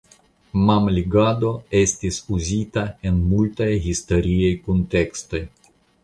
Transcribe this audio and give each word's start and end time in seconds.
Mamligado 0.67 1.51
estis 1.79 2.15
uzita 2.37 2.85
en 3.09 3.19
multaj 3.33 3.67
historiaj 3.83 4.49
kuntekstoj. 4.63 5.43